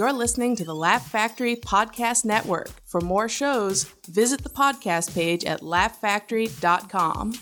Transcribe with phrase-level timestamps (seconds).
[0.00, 2.70] You're listening to the Laugh Factory Podcast Network.
[2.86, 7.34] For more shows, visit the podcast page at laughfactory.com.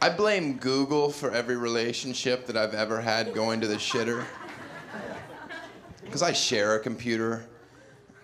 [0.00, 4.24] I blame Google for every relationship that I've ever had going to the shitter.
[6.02, 7.44] Because I share a computer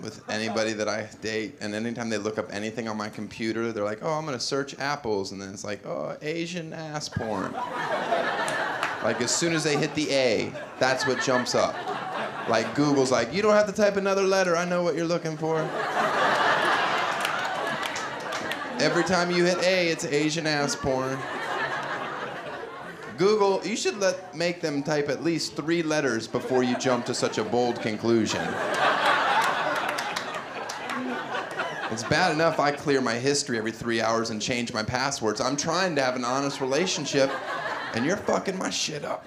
[0.01, 3.85] with anybody that I date, and anytime they look up anything on my computer, they're
[3.85, 7.55] like, oh, I'm gonna search apples, and then it's like, oh, Asian ass porn.
[9.05, 11.77] Like, as soon as they hit the A, that's what jumps up.
[12.49, 15.37] Like, Google's like, you don't have to type another letter, I know what you're looking
[15.37, 15.61] for.
[18.81, 21.19] Every time you hit A, it's Asian ass porn.
[23.17, 27.15] Google, you should let make them type at least three letters before you jump to
[27.15, 28.43] such a bold conclusion.
[31.91, 35.41] It's bad enough I clear my history every three hours and change my passwords.
[35.41, 37.31] I'm trying to have an honest relationship,
[37.95, 39.25] and you're fucking my shit up.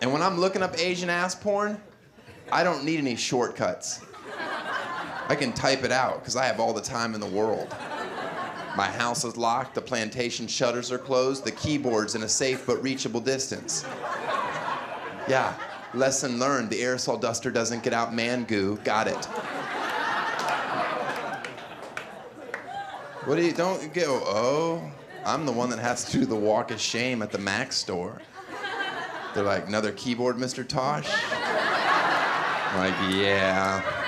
[0.00, 1.80] And when I'm looking up Asian ass porn,
[2.50, 4.00] I don't need any shortcuts.
[5.28, 7.74] I can type it out because I have all the time in the world.
[8.76, 12.82] My house is locked, the plantation shutters are closed, the keyboard's in a safe but
[12.82, 13.84] reachable distance.
[15.28, 15.54] Yeah,
[15.92, 18.78] lesson learned the aerosol duster doesn't get out man goo.
[18.84, 19.24] Got it.
[23.26, 24.22] What do you don't go?
[24.24, 24.90] Oh,
[25.24, 28.20] I'm the one that has to do the walk of shame at the Mac store.
[29.34, 30.66] They're like, another keyboard, Mr.
[30.66, 31.08] Tosh?
[32.72, 33.99] I'm like, yeah.